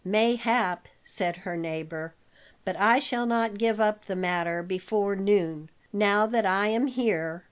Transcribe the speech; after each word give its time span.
"Mayhap," 0.03 0.87
said 1.03 1.35
her 1.37 1.55
neighbor, 1.55 2.15
"but 2.65 2.75
I 2.75 2.97
shall 2.97 3.27
not 3.27 3.59
give 3.59 3.79
up 3.79 4.05
the 4.07 4.15
matter 4.15 4.63
before 4.63 5.15
noon, 5.15 5.69
now 5.93 6.25
that 6.25 6.43
I 6.43 6.69
am 6.69 6.87
here. 6.87 7.39